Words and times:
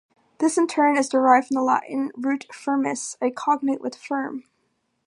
This 0.39 0.57
in 0.57 0.65
turn 0.65 0.97
is 0.97 1.09
derived 1.09 1.49
from 1.49 1.53
the 1.53 1.61
Latin 1.61 2.11
root 2.15 2.47
"firmus", 2.51 3.17
a 3.21 3.29
cognate 3.29 3.81
with 3.81 3.93
"firm". 3.95 4.45